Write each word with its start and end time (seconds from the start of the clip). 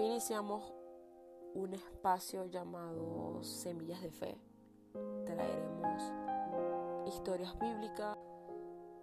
Hoy 0.00 0.06
iniciamos 0.06 0.72
un 1.52 1.74
espacio 1.74 2.46
llamado 2.46 3.44
Semillas 3.44 4.00
de 4.00 4.10
Fe. 4.10 4.40
Traeremos 5.26 6.02
historias 7.06 7.58
bíblicas, 7.58 8.16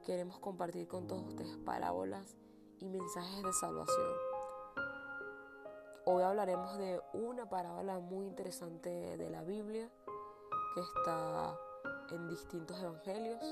queremos 0.03 0.39
compartir 0.39 0.87
con 0.87 1.05
todos 1.05 1.27
ustedes 1.27 1.55
parábolas 1.57 2.35
y 2.79 2.89
mensajes 2.89 3.43
de 3.43 3.53
salvación. 3.53 4.11
Hoy 6.05 6.23
hablaremos 6.23 6.75
de 6.79 6.99
una 7.13 7.47
parábola 7.47 7.99
muy 7.99 8.25
interesante 8.25 8.89
de 8.89 9.29
la 9.29 9.43
Biblia 9.43 9.91
que 10.73 10.81
está 10.81 11.55
en 12.09 12.27
distintos 12.27 12.81
evangelios. 12.81 13.45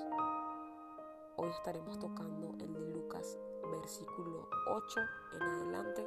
Hoy 1.35 1.49
estaremos 1.51 1.99
tocando 1.99 2.55
el 2.59 2.73
de 2.73 2.91
Lucas, 2.91 3.37
versículo 3.71 4.49
8 4.67 4.99
en 5.35 5.43
adelante. 5.43 6.05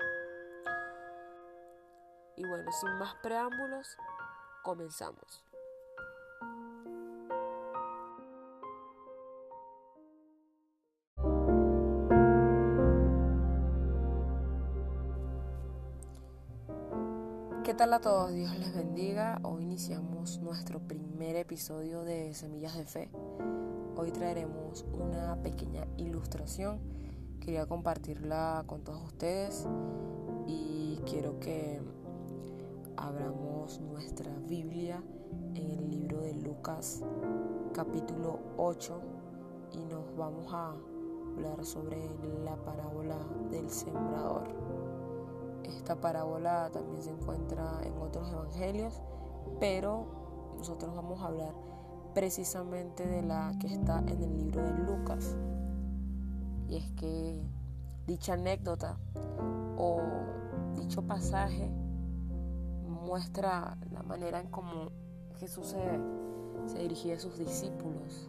Y 2.38 2.44
bueno, 2.44 2.70
sin 2.70 2.96
más 2.98 3.16
preámbulos, 3.16 3.96
comenzamos. 4.62 5.44
¿Qué 17.64 17.74
tal 17.74 17.92
a 17.92 18.00
todos? 18.00 18.32
Dios 18.32 18.56
les 18.56 18.72
bendiga. 18.72 19.40
Hoy 19.42 19.64
iniciamos 19.64 20.38
nuestro 20.38 20.78
primer 20.78 21.34
episodio 21.34 22.04
de 22.04 22.34
Semillas 22.34 22.76
de 22.76 22.84
Fe. 22.84 23.10
Hoy 23.96 24.12
traeremos 24.12 24.86
una 24.92 25.42
pequeña 25.42 25.88
ilustración. 25.96 26.78
Quería 27.40 27.66
compartirla 27.66 28.62
con 28.68 28.84
todos 28.84 29.02
ustedes 29.02 29.66
y 30.46 31.00
quiero 31.04 31.40
que 31.40 31.82
abramos 32.98 33.80
nuestra 33.80 34.32
Biblia 34.48 35.00
en 35.54 35.70
el 35.70 35.88
libro 35.88 36.20
de 36.20 36.34
Lucas 36.34 37.02
capítulo 37.72 38.40
8 38.56 39.00
y 39.72 39.78
nos 39.84 40.16
vamos 40.16 40.52
a 40.52 40.74
hablar 41.36 41.64
sobre 41.64 41.96
la 42.44 42.56
parábola 42.56 43.16
del 43.50 43.70
sembrador. 43.70 44.48
Esta 45.62 45.94
parábola 45.94 46.70
también 46.72 47.00
se 47.02 47.10
encuentra 47.10 47.80
en 47.84 47.96
otros 47.98 48.28
evangelios, 48.32 49.00
pero 49.60 50.06
nosotros 50.56 50.94
vamos 50.96 51.20
a 51.20 51.26
hablar 51.26 51.54
precisamente 52.14 53.06
de 53.06 53.22
la 53.22 53.52
que 53.60 53.68
está 53.68 54.00
en 54.00 54.22
el 54.22 54.36
libro 54.36 54.60
de 54.62 54.72
Lucas. 54.72 55.36
Y 56.68 56.76
es 56.76 56.90
que 56.92 57.40
dicha 58.08 58.32
anécdota 58.32 58.98
o 59.76 60.00
dicho 60.74 61.02
pasaje 61.02 61.70
muestra 63.08 63.78
la 63.90 64.02
manera 64.02 64.38
en 64.38 64.48
cómo 64.48 64.90
Jesús 65.40 65.68
se, 65.68 65.78
se 66.66 66.78
dirigía 66.78 67.14
a 67.14 67.18
sus 67.18 67.38
discípulos 67.38 68.28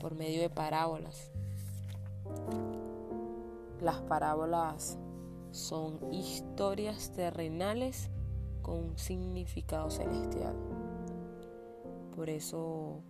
por 0.00 0.14
medio 0.14 0.40
de 0.40 0.48
parábolas. 0.48 1.30
Las 3.82 4.00
parábolas 4.00 4.98
son 5.50 5.98
historias 6.10 7.12
terrenales 7.12 8.08
con 8.62 8.76
un 8.76 8.98
significado 8.98 9.90
celestial. 9.90 10.56
Por 12.16 12.30
eso 12.30 13.02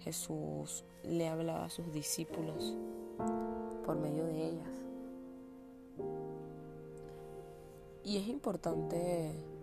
Jesús 0.00 0.84
le 1.04 1.28
hablaba 1.28 1.66
a 1.66 1.70
sus 1.70 1.92
discípulos 1.92 2.76
por 3.84 3.96
medio 3.96 4.24
de 4.24 4.48
ellas. 4.48 4.86
Y 8.02 8.16
es 8.18 8.28
importante 8.28 9.55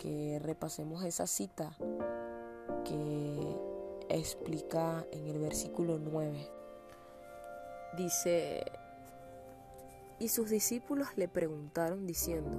que 0.00 0.38
repasemos 0.42 1.04
esa 1.04 1.26
cita 1.26 1.76
que 2.84 3.56
explica 4.08 5.04
en 5.12 5.26
el 5.26 5.38
versículo 5.38 5.98
9. 5.98 6.50
Dice, 7.98 8.64
y 10.18 10.28
sus 10.28 10.48
discípulos 10.48 11.08
le 11.16 11.28
preguntaron 11.28 12.06
diciendo, 12.06 12.50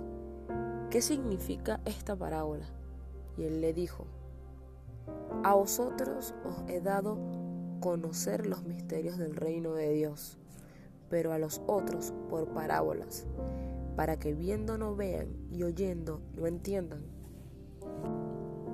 ¿qué 0.92 1.02
significa 1.02 1.82
esta 1.86 2.16
parábola? 2.16 2.68
Y 3.38 3.46
él 3.46 3.60
le 3.60 3.74
dijo, 3.74 4.06
a 5.44 5.56
vosotros 5.56 6.36
os 6.46 6.70
he 6.70 6.80
dado 6.80 7.18
conocer 7.80 8.46
los 8.46 8.64
misterios 8.66 9.18
del 9.18 9.36
reino 9.36 9.74
de 9.74 9.92
Dios, 9.94 10.38
pero 11.10 11.34
a 11.34 11.40
los 11.40 11.60
otros 11.66 12.14
por 12.30 12.50
parábolas, 12.50 13.26
para 13.96 14.20
que 14.20 14.36
viendo 14.36 14.78
no 14.78 14.96
vean 14.96 15.36
y 15.52 15.64
oyendo 15.64 16.22
no 16.36 16.46
entiendan. 16.46 17.11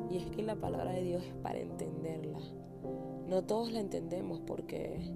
Y 0.10 0.18
es 0.18 0.26
que 0.28 0.42
la 0.44 0.56
palabra 0.56 0.92
de 0.92 1.04
Dios 1.04 1.24
es 1.24 1.34
para 1.36 1.60
entenderla. 1.60 2.40
No 3.28 3.44
todos 3.44 3.72
la 3.72 3.80
entendemos 3.80 4.40
porque 4.40 5.12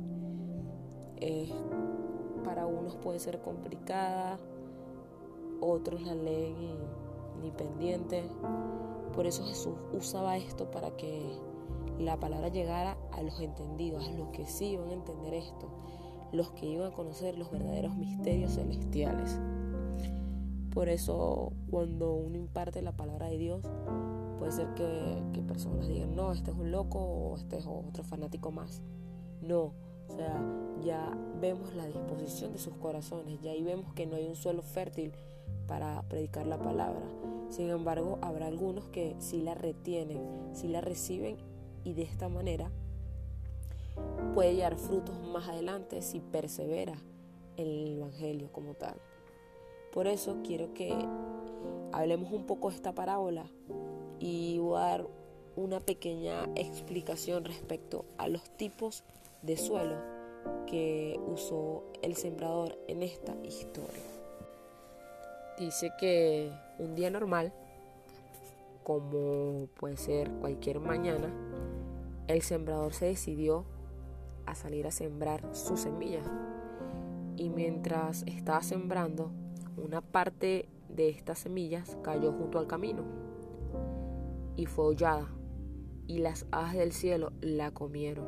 para 2.44 2.66
unos 2.66 2.96
puede 2.96 3.20
ser 3.20 3.40
complicada, 3.42 4.40
otros 5.62 6.02
la 6.02 6.16
leen 6.16 6.56
y 6.62 6.76
ni 7.42 7.52
pendiente. 7.52 8.24
Por 9.14 9.26
eso 9.28 9.46
Jesús 9.46 9.74
usaba 9.94 10.38
esto 10.38 10.72
para 10.72 10.92
que 10.98 11.32
la 12.00 12.20
palabra 12.20 12.50
llegara 12.50 12.98
a 13.12 13.22
los 13.22 13.40
entendidos, 13.40 14.08
a 14.08 14.12
los 14.14 14.30
que 14.30 14.46
sí 14.46 14.72
iban 14.72 14.90
a 14.90 14.94
entender 14.94 15.34
esto, 15.34 15.70
los 16.32 16.52
que 16.52 16.66
iban 16.66 16.92
a 16.92 16.96
conocer 16.96 17.38
los 17.38 17.52
verdaderos 17.52 17.96
misterios 17.96 18.56
celestiales. 18.56 19.40
Por 20.74 20.90
eso 20.90 21.52
cuando 21.70 22.14
uno 22.14 22.38
imparte 22.38 22.82
la 22.82 22.96
palabra 22.96 23.28
de 23.28 23.38
Dios, 23.38 23.62
puede 24.42 24.54
ser 24.54 24.74
que, 24.74 25.22
que 25.34 25.44
personas 25.44 25.88
digan, 25.88 26.16
no, 26.16 26.32
este 26.32 26.50
es 26.50 26.58
un 26.58 26.72
loco 26.72 26.98
o 26.98 27.36
este 27.36 27.58
es 27.58 27.68
otro 27.68 28.04
fanático 28.04 28.50
más. 28.50 28.82
No, 29.40 29.72
o 30.08 30.16
sea, 30.16 30.44
ya 30.84 31.16
vemos 31.40 31.76
la 31.76 31.86
disposición 31.86 32.52
de 32.52 32.58
sus 32.58 32.74
corazones, 32.78 33.40
ya 33.44 33.52
ahí 33.52 33.62
vemos 33.62 33.94
que 33.94 34.08
no 34.08 34.16
hay 34.16 34.26
un 34.26 34.36
suelo 34.36 34.64
fértil 34.64 35.14
para 35.68 36.02
predicar 36.10 36.48
la 36.48 36.58
palabra. 36.58 37.06
Sin 37.50 37.70
embargo, 37.70 38.18
habrá 38.24 38.48
algunos 38.48 38.86
que 38.86 39.16
sí 39.20 39.44
la 39.44 39.54
retienen, 39.54 40.24
sí 40.54 40.68
la 40.68 40.82
reciben 40.82 41.38
y 41.84 41.94
de 41.94 42.02
esta 42.02 42.28
manera 42.28 42.72
puede 44.34 44.56
llevar 44.56 44.76
frutos 44.78 45.22
más 45.22 45.50
adelante 45.50 46.02
si 46.02 46.20
persevera 46.20 46.96
en 47.58 47.68
el 47.68 47.98
Evangelio 48.00 48.52
como 48.52 48.74
tal. 48.74 48.96
Por 49.94 50.08
eso 50.08 50.38
quiero 50.44 50.74
que 50.74 50.96
hablemos 51.92 52.32
un 52.32 52.48
poco 52.48 52.72
de 52.72 52.78
esta 52.78 52.96
parábola 52.96 53.46
y 54.22 54.60
voy 54.60 54.78
a 54.78 54.86
dar 54.86 55.08
una 55.56 55.80
pequeña 55.80 56.44
explicación 56.56 57.44
respecto 57.44 58.06
a 58.20 58.28
los 58.28 58.56
tipos 58.56 59.04
de 59.42 59.58
suelo 59.58 59.96
que 60.68 61.20
usó 61.28 61.84
el 62.04 62.16
sembrador 62.16 62.78
en 62.88 63.02
esta 63.02 63.36
historia. 63.44 64.04
Dice 65.58 65.92
que 66.00 66.52
un 66.78 66.96
día 66.96 67.10
normal, 67.10 67.52
como 68.84 69.68
puede 69.80 69.98
ser 69.98 70.30
cualquier 70.34 70.80
mañana, 70.80 71.34
el 72.28 72.44
sembrador 72.44 72.94
se 72.94 73.06
decidió 73.08 73.66
a 74.46 74.54
salir 74.54 74.86
a 74.86 74.92
sembrar 74.92 75.56
su 75.56 75.78
semilla. 75.78 76.22
Y 77.38 77.50
mientras 77.50 78.24
estaba 78.28 78.62
sembrando, 78.62 79.32
una 79.78 80.02
parte 80.02 80.70
de 80.90 81.10
estas 81.10 81.40
semillas 81.40 81.98
cayó 82.04 82.32
junto 82.34 82.60
al 82.60 82.68
camino 82.68 83.31
y 84.56 84.66
fue 84.66 84.86
hollada, 84.86 85.30
y 86.08 86.20
las 86.20 86.46
aves 86.52 86.74
del 86.74 86.92
cielo 86.92 87.32
la 87.42 87.72
comieron. 87.72 88.26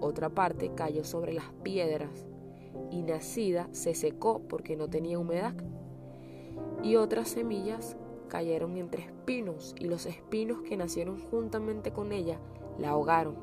Otra 0.00 0.30
parte 0.30 0.72
cayó 0.74 1.04
sobre 1.04 1.32
las 1.32 1.52
piedras, 1.62 2.26
y 2.90 3.02
nacida 3.02 3.68
se 3.72 3.94
secó 3.94 4.42
porque 4.48 4.76
no 4.76 4.88
tenía 4.88 5.18
humedad. 5.18 5.54
Y 6.82 6.96
otras 6.96 7.28
semillas 7.28 7.96
cayeron 8.28 8.76
entre 8.76 9.04
espinos, 9.04 9.74
y 9.78 9.84
los 9.84 10.06
espinos 10.06 10.62
que 10.62 10.76
nacieron 10.76 11.20
juntamente 11.30 11.92
con 11.92 12.12
ella 12.12 12.38
la 12.78 12.90
ahogaron. 12.90 13.36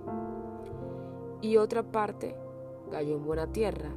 Y 1.42 1.57
otra 1.57 1.83
parte 1.83 2.35
cayó 2.92 3.15
en 3.15 3.25
buena 3.25 3.51
tierra, 3.51 3.92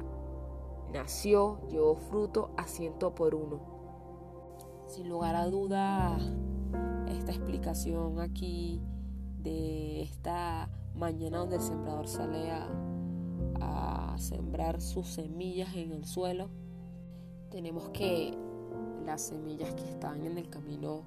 nació, 0.93 1.59
llevó 1.69 1.95
fruto 1.95 2.51
a 2.57 2.67
ciento 2.67 3.13
por 3.13 3.35
uno. 3.35 3.73
Sin 4.87 5.09
lugar 5.09 5.35
a 5.35 5.47
duda, 5.47 6.17
esta 7.13 7.31
explicación 7.31 8.19
aquí 8.19 8.81
de 9.41 10.01
esta 10.01 10.69
mañana 10.95 11.39
donde 11.39 11.57
el 11.57 11.61
sembrador 11.61 12.07
sale 12.07 12.51
a, 12.51 12.69
sembrar 14.17 14.79
sus 14.79 15.07
semillas 15.07 15.75
en 15.75 15.91
el 15.91 16.05
suelo, 16.05 16.47
tenemos 17.49 17.89
que 17.89 18.37
las 19.05 19.21
semillas 19.21 19.73
que 19.73 19.83
estaban 19.89 20.23
en 20.23 20.37
el 20.37 20.49
camino 20.49 21.01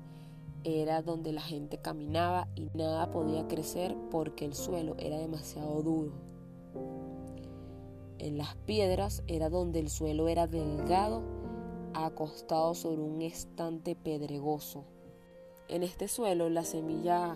era 0.64 1.00
donde 1.02 1.32
la 1.32 1.40
gente 1.40 1.78
caminaba 1.78 2.48
y 2.56 2.68
nada 2.74 3.12
podía 3.12 3.46
crecer 3.46 3.96
porque 4.10 4.44
el 4.44 4.54
suelo 4.54 4.96
era 4.98 5.18
demasiado 5.18 5.82
duro. 5.82 6.12
En 8.18 8.36
las 8.36 8.56
piedras 8.56 9.22
era 9.28 9.48
donde 9.48 9.78
el 9.78 9.88
suelo 9.88 10.28
era 10.28 10.48
delgado 10.48 11.22
acostado 11.94 12.74
sobre 12.74 13.02
un 13.02 13.22
estante 13.22 13.94
pedregoso. 13.94 14.84
En 15.68 15.82
este 15.82 16.06
suelo 16.06 16.48
la 16.48 16.62
semilla 16.62 17.34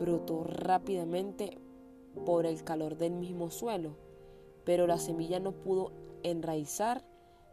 brotó 0.00 0.42
rápidamente 0.42 1.58
por 2.24 2.46
el 2.46 2.64
calor 2.64 2.96
del 2.96 3.12
mismo 3.12 3.50
suelo, 3.50 3.90
pero 4.64 4.86
la 4.86 4.96
semilla 4.96 5.38
no 5.38 5.52
pudo 5.52 5.92
enraizar 6.22 7.04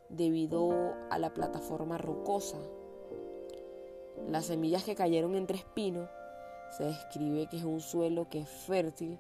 debido 0.08 0.94
a 1.10 1.20
la 1.20 1.34
plataforma 1.34 1.98
rocosa. 1.98 2.58
Las 4.30 4.46
semillas 4.46 4.86
que 4.86 4.96
cayeron 4.96 5.36
entre 5.36 5.58
espinos 5.58 6.10
se 6.78 6.86
describe 6.86 7.48
que 7.48 7.58
es 7.58 7.66
un 7.66 7.82
suelo 7.82 8.30
que 8.30 8.40
es 8.40 8.50
fértil, 8.50 9.18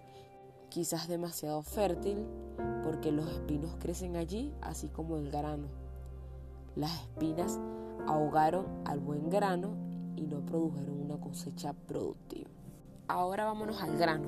quizás 0.69 1.09
demasiado 1.09 1.61
fértil, 1.61 2.25
porque 2.85 3.11
los 3.11 3.29
espinos 3.29 3.75
crecen 3.79 4.15
allí, 4.15 4.53
así 4.61 4.87
como 4.87 5.17
el 5.17 5.29
grano. 5.29 5.67
Las 6.77 7.01
espinas 7.01 7.59
ahogaron 8.07 8.65
al 8.85 9.01
buen 9.01 9.29
grano 9.29 9.88
y 10.15 10.21
no 10.21 10.45
produjeron 10.45 11.01
una 11.01 11.19
cosecha 11.19 11.73
productiva. 11.73 12.49
Ahora 13.07 13.45
vámonos 13.45 13.81
al 13.81 13.97
grano, 13.97 14.27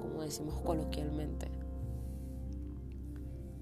como 0.00 0.22
decimos 0.22 0.60
coloquialmente. 0.62 1.50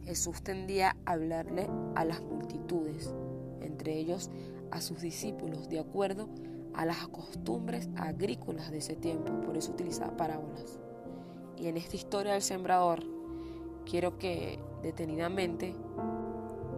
Jesús 0.04 0.42
tendía 0.42 0.96
a 1.06 1.12
hablarle 1.12 1.68
a 1.94 2.04
las 2.04 2.22
multitudes, 2.22 3.12
entre 3.60 3.98
ellos 3.98 4.30
a 4.70 4.80
sus 4.80 5.00
discípulos, 5.00 5.68
de 5.68 5.78
acuerdo 5.78 6.28
a 6.74 6.84
las 6.84 7.08
costumbres 7.08 7.88
agrícolas 7.96 8.70
de 8.70 8.78
ese 8.78 8.96
tiempo, 8.96 9.40
por 9.40 9.56
eso 9.56 9.72
utilizaba 9.72 10.16
parábolas. 10.16 10.78
Y 11.56 11.68
en 11.68 11.76
esta 11.76 11.96
historia 11.96 12.32
del 12.32 12.42
sembrador, 12.42 13.02
quiero 13.84 14.18
que 14.18 14.58
detenidamente 14.82 15.74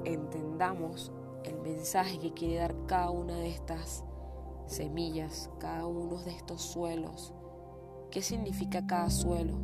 entendamos 0.04 1.10
el 1.44 1.58
mensaje 1.60 2.18
que 2.18 2.32
quiere 2.32 2.56
dar 2.56 2.74
cada 2.86 3.10
una 3.10 3.36
de 3.36 3.48
estas 3.48 4.04
semillas, 4.66 5.50
cada 5.58 5.86
uno 5.86 6.22
de 6.22 6.32
estos 6.32 6.62
suelos. 6.62 7.32
¿Qué 8.10 8.22
significa 8.22 8.86
cada 8.86 9.10
suelo? 9.10 9.54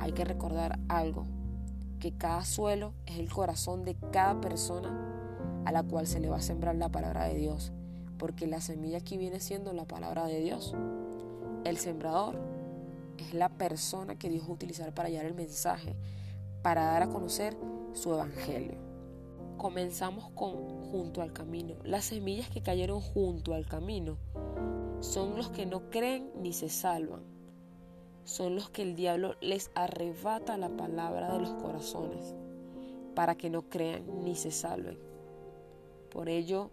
Hay 0.00 0.12
que 0.12 0.24
recordar 0.24 0.78
algo, 0.88 1.26
que 2.00 2.12
cada 2.16 2.44
suelo 2.44 2.94
es 3.06 3.18
el 3.18 3.30
corazón 3.32 3.84
de 3.84 3.96
cada 4.12 4.40
persona 4.40 5.62
a 5.64 5.72
la 5.72 5.82
cual 5.82 6.06
se 6.06 6.20
le 6.20 6.28
va 6.28 6.36
a 6.36 6.42
sembrar 6.42 6.76
la 6.76 6.88
palabra 6.88 7.24
de 7.24 7.34
Dios, 7.34 7.72
porque 8.18 8.46
la 8.46 8.60
semilla 8.60 8.98
aquí 8.98 9.16
viene 9.18 9.40
siendo 9.40 9.72
la 9.72 9.84
palabra 9.84 10.26
de 10.26 10.40
Dios. 10.40 10.74
El 11.64 11.76
sembrador 11.76 12.38
es 13.18 13.34
la 13.34 13.48
persona 13.48 14.16
que 14.16 14.30
Dios 14.30 14.44
va 14.44 14.48
a 14.48 14.54
utilizar 14.54 14.94
para 14.94 15.08
hallar 15.08 15.26
el 15.26 15.34
mensaje, 15.34 15.96
para 16.62 16.84
dar 16.84 17.02
a 17.02 17.08
conocer 17.08 17.56
su 17.92 18.14
evangelio. 18.14 18.87
Comenzamos 19.58 20.30
con 20.30 20.54
junto 20.92 21.20
al 21.20 21.32
camino. 21.32 21.74
Las 21.82 22.04
semillas 22.04 22.48
que 22.48 22.62
cayeron 22.62 23.00
junto 23.00 23.54
al 23.54 23.66
camino 23.66 24.16
son 25.00 25.36
los 25.36 25.50
que 25.50 25.66
no 25.66 25.90
creen 25.90 26.30
ni 26.40 26.52
se 26.52 26.68
salvan. 26.68 27.22
Son 28.22 28.54
los 28.54 28.70
que 28.70 28.82
el 28.82 28.94
diablo 28.94 29.34
les 29.40 29.72
arrebata 29.74 30.56
la 30.56 30.68
palabra 30.68 31.32
de 31.32 31.40
los 31.40 31.50
corazones 31.54 32.36
para 33.16 33.34
que 33.34 33.50
no 33.50 33.62
crean 33.68 34.22
ni 34.22 34.36
se 34.36 34.52
salven. 34.52 34.96
Por 36.10 36.28
ello 36.28 36.70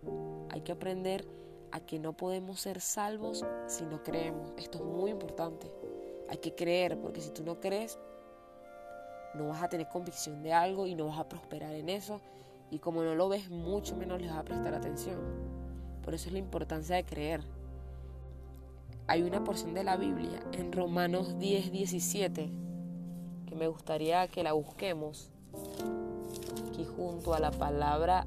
hay 0.52 0.62
que 0.62 0.72
aprender 0.72 1.28
a 1.72 1.80
que 1.80 1.98
no 1.98 2.14
podemos 2.14 2.62
ser 2.62 2.82
salvos 2.82 3.44
si 3.66 3.84
no 3.86 4.04
creemos. 4.04 4.54
Esto 4.58 4.78
es 4.78 4.84
muy 4.84 5.10
importante. 5.10 5.72
Hay 6.30 6.38
que 6.38 6.54
creer 6.54 7.00
porque 7.00 7.22
si 7.22 7.32
tú 7.32 7.44
no 7.44 7.60
crees, 7.60 7.98
no 9.34 9.48
vas 9.48 9.64
a 9.64 9.70
tener 9.70 9.90
convicción 9.90 10.44
de 10.44 10.54
algo 10.54 10.86
y 10.86 10.94
no 10.94 11.08
vas 11.08 11.18
a 11.18 11.28
prosperar 11.28 11.74
en 11.74 11.90
eso. 11.90 12.22
Y 12.72 12.80
como 12.80 13.04
no 13.04 13.16
lo 13.16 13.30
ves, 13.30 13.50
mucho 13.50 13.96
menos 13.96 14.22
les 14.22 14.30
vas 14.30 14.40
a 14.40 14.44
prestar 14.44 14.74
atención. 14.74 15.20
Por 16.04 16.14
eso 16.14 16.28
es 16.28 16.34
la 16.34 16.40
importancia 16.40 16.96
de 16.96 17.06
creer. 17.06 17.42
Hay 19.08 19.22
una 19.22 19.44
porción 19.44 19.74
de 19.74 19.84
la 19.84 19.98
Biblia 19.98 20.44
en 20.54 20.72
Romanos 20.72 21.38
10, 21.38 21.72
17 21.72 22.50
que 23.46 23.56
me 23.56 23.68
gustaría 23.68 24.28
que 24.28 24.44
la 24.44 24.54
busquemos. 24.54 25.30
Aquí 26.68 26.86
junto 26.86 27.34
a 27.34 27.40
la 27.40 27.52
palabra 27.52 28.26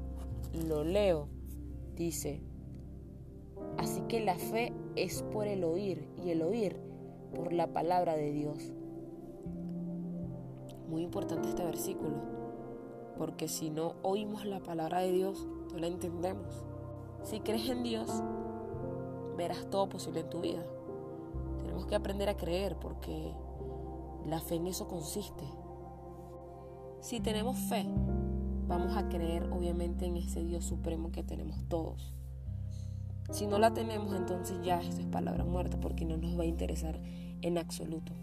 lo 0.67 0.83
leo. 0.83 1.27
Dice, 1.95 2.41
así 3.77 4.01
que 4.07 4.21
la 4.21 4.35
fe 4.35 4.71
es 4.95 5.21
por 5.23 5.47
el 5.47 5.65
oír 5.65 6.07
y 6.23 6.29
el 6.29 6.41
oír 6.41 6.77
por 7.35 7.51
la 7.51 7.67
palabra 7.67 8.15
de 8.15 8.31
Dios. 8.31 8.71
Muy 10.89 11.03
importante 11.03 11.49
este 11.49 11.63
versículo, 11.63 12.15
porque 13.19 13.49
si 13.49 13.69
no 13.69 13.95
oímos 14.01 14.45
la 14.45 14.61
palabra 14.61 14.99
de 14.99 15.11
Dios, 15.11 15.45
no 15.73 15.77
la 15.77 15.87
entendemos. 15.87 16.63
Si 17.23 17.41
crees 17.41 17.67
en 17.67 17.83
Dios, 17.83 18.09
verás 19.35 19.69
todo 19.69 19.89
posible 19.89 20.21
en 20.21 20.29
tu 20.29 20.39
vida. 20.39 20.65
Tenemos 21.57 21.85
que 21.85 21.95
aprender 21.95 22.29
a 22.29 22.37
creer 22.37 22.77
porque 22.79 23.33
la 24.25 24.39
fe 24.39 24.55
en 24.55 24.67
eso 24.67 24.87
consiste. 24.87 25.43
Si 27.01 27.19
tenemos 27.19 27.57
fe, 27.57 27.85
vamos 28.69 28.95
a 28.95 29.09
creer 29.09 29.51
obviamente 29.51 30.05
en 30.05 30.15
ese 30.15 30.45
Dios 30.45 30.63
supremo 30.63 31.11
que 31.11 31.21
tenemos 31.21 31.67
todos. 31.67 32.15
Si 33.31 33.47
no 33.47 33.59
la 33.59 33.73
tenemos, 33.73 34.15
entonces 34.15 34.61
ya 34.63 34.79
esto 34.79 35.01
es 35.01 35.07
palabra 35.07 35.43
muerta 35.43 35.77
porque 35.77 36.05
no 36.05 36.15
nos 36.15 36.39
va 36.39 36.43
a 36.43 36.47
interesar 36.47 37.01
en 37.41 37.57
absoluto. 37.57 38.13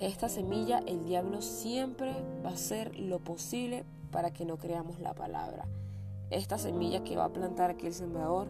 Esta 0.00 0.30
semilla 0.30 0.78
el 0.86 1.04
diablo 1.04 1.42
siempre 1.42 2.14
va 2.42 2.48
a 2.48 2.54
hacer 2.54 2.98
lo 2.98 3.18
posible 3.18 3.84
para 4.10 4.32
que 4.32 4.46
no 4.46 4.56
creamos 4.56 4.98
la 4.98 5.14
palabra. 5.14 5.66
Esta 6.30 6.56
semilla 6.56 7.04
que 7.04 7.16
va 7.16 7.26
a 7.26 7.32
plantar 7.34 7.68
aquí 7.68 7.86
el 7.86 7.92
sembrador 7.92 8.48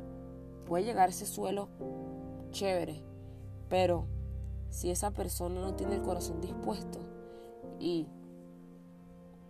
puede 0.64 0.84
llegar 0.84 1.08
a 1.08 1.10
ese 1.10 1.26
suelo 1.26 1.68
chévere, 2.52 3.02
pero 3.68 4.06
si 4.68 4.92
esa 4.92 5.10
persona 5.10 5.60
no 5.60 5.74
tiene 5.74 5.96
el 5.96 6.02
corazón 6.02 6.40
dispuesto 6.40 7.00
y 7.80 8.06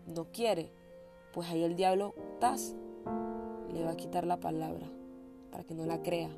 no 0.06 0.32
quiere, 0.32 0.73
pues 1.35 1.50
ahí 1.50 1.64
el 1.64 1.76
diablo 1.76 2.14
tas 2.41 2.75
le 3.75 3.85
va 3.85 3.91
a 3.91 3.96
quitar 3.96 4.26
la 4.26 4.41
palabra 4.41 4.87
para 5.53 5.64
que 5.64 5.75
no 5.75 5.85
la 5.85 6.00
crea. 6.00 6.31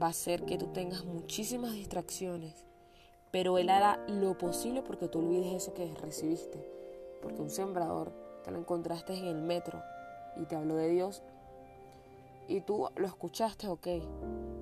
Va 0.00 0.06
a 0.06 0.10
hacer 0.10 0.46
que 0.46 0.56
tú 0.56 0.68
tengas 0.68 1.04
muchísimas 1.04 1.72
distracciones 1.72 2.64
pero 3.34 3.58
Él 3.58 3.68
hará 3.68 3.98
lo 4.06 4.38
posible 4.38 4.80
porque 4.80 5.08
tú 5.08 5.18
olvides 5.18 5.54
eso 5.54 5.74
que 5.74 5.92
recibiste. 5.96 6.64
Porque 7.20 7.42
un 7.42 7.50
sembrador 7.50 8.12
te 8.44 8.52
lo 8.52 8.60
encontraste 8.60 9.12
en 9.12 9.24
el 9.24 9.42
metro 9.42 9.82
y 10.36 10.44
te 10.44 10.54
habló 10.54 10.76
de 10.76 10.88
Dios 10.90 11.20
y 12.46 12.60
tú 12.60 12.86
lo 12.94 13.06
escuchaste, 13.08 13.66
ok, 13.66 13.88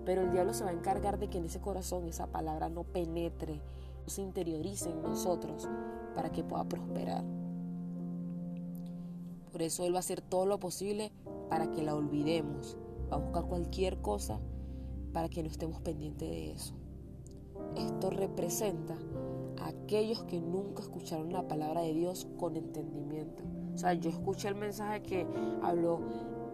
pero 0.07 0.23
el 0.23 0.33
diablo 0.33 0.55
se 0.55 0.65
va 0.65 0.71
a 0.71 0.73
encargar 0.73 1.19
de 1.19 1.29
que 1.29 1.37
en 1.37 1.45
ese 1.45 1.61
corazón 1.61 2.09
esa 2.09 2.29
palabra 2.29 2.71
no 2.71 2.85
penetre, 2.85 3.61
no 4.05 4.09
se 4.09 4.23
interiorice 4.23 4.89
en 4.89 5.03
nosotros 5.03 5.69
para 6.15 6.33
que 6.33 6.43
pueda 6.43 6.65
prosperar. 6.65 7.25
Por 9.53 9.61
eso 9.61 9.85
Él 9.85 9.93
va 9.93 9.99
a 9.99 10.01
hacer 10.01 10.23
todo 10.23 10.47
lo 10.47 10.59
posible 10.59 11.13
para 11.51 11.71
que 11.71 11.83
la 11.83 11.95
olvidemos, 11.95 12.79
va 13.13 13.17
a 13.17 13.21
buscar 13.21 13.45
cualquier 13.45 14.01
cosa 14.01 14.41
para 15.13 15.29
que 15.29 15.43
no 15.43 15.51
estemos 15.51 15.83
pendientes 15.83 16.31
de 16.31 16.53
eso. 16.53 16.82
Esto 17.77 18.11
representa 18.11 18.97
a 19.61 19.69
aquellos 19.69 20.25
que 20.25 20.41
nunca 20.41 20.83
escucharon 20.83 21.33
la 21.33 21.47
palabra 21.49 21.83
de 21.83 21.95
Dios 21.95 22.27
con 22.39 22.57
entendimiento. 22.57 23.43
O 23.75 23.79
sea, 23.79 23.95
yo 23.95 24.11
escuché 24.11 24.49
el 24.49 24.55
mensaje 24.55 25.03
que 25.03 25.27
habló 25.63 26.01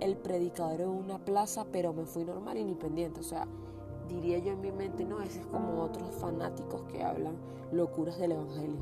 el 0.00 0.16
predicador 0.16 0.80
en 0.82 0.88
una 0.88 1.18
plaza, 1.18 1.66
pero 1.72 1.92
me 1.92 2.06
fui 2.06 2.24
normal 2.24 2.58
y 2.58 2.64
ni 2.64 2.74
pendiente. 2.74 3.20
O 3.20 3.24
sea, 3.24 3.48
diría 4.08 4.38
yo 4.38 4.52
en 4.52 4.60
mi 4.60 4.70
mente, 4.70 5.04
no, 5.04 5.20
ese 5.20 5.40
es 5.40 5.46
como 5.46 5.82
otros 5.82 6.14
fanáticos 6.16 6.82
que 6.84 7.02
hablan 7.02 7.36
locuras 7.72 8.18
del 8.18 8.32
Evangelio. 8.32 8.78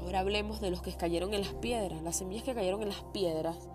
Ahora 0.00 0.20
hablemos 0.20 0.60
de 0.60 0.70
los 0.70 0.80
que 0.80 0.92
cayeron 0.92 1.34
en 1.34 1.40
las 1.40 1.54
piedras. 1.54 2.02
Las 2.02 2.16
semillas 2.16 2.44
que 2.44 2.54
cayeron 2.54 2.82
en 2.82 2.90
las 2.90 3.02
piedras 3.12 3.68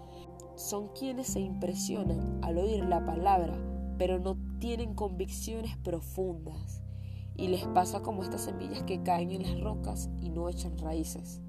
son 0.55 0.87
quienes 0.89 1.27
se 1.27 1.41
impresionan 1.41 2.39
al 2.43 2.57
oír 2.57 2.85
la 2.85 3.05
palabra, 3.05 3.53
pero 3.97 4.19
no 4.19 4.37
tienen 4.59 4.93
convicciones 4.93 5.75
profundas 5.77 6.82
y 7.35 7.47
les 7.47 7.65
pasa 7.67 8.01
como 8.01 8.23
estas 8.23 8.41
semillas 8.41 8.83
que 8.83 9.01
caen 9.01 9.31
en 9.31 9.43
las 9.43 9.59
rocas 9.61 10.09
y 10.21 10.29
no 10.29 10.49
echan 10.49 10.77
raíces. 10.77 11.41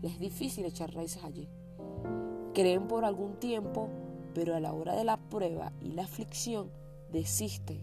Les 0.00 0.12
es 0.12 0.18
difícil 0.20 0.64
echar 0.64 0.94
raíces 0.94 1.24
allí. 1.24 1.48
Creen 2.54 2.88
por 2.88 3.04
algún 3.04 3.34
tiempo, 3.36 3.88
pero 4.34 4.54
a 4.54 4.60
la 4.60 4.72
hora 4.72 4.94
de 4.94 5.04
la 5.04 5.16
prueba 5.16 5.72
y 5.80 5.92
la 5.92 6.04
aflicción 6.04 6.70
desisten 7.12 7.80